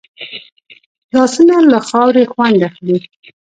لاسونه 1.13 1.55
له 1.71 1.79
خاورې 1.87 2.23
خوند 2.31 2.59
اخلي 2.69 2.97